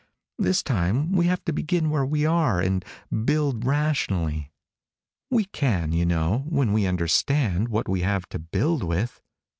[0.39, 2.83] This time we have to begin where we are and
[3.23, 4.51] build rationally.
[5.29, 9.21] We can, you know, when we understand what we have to build with."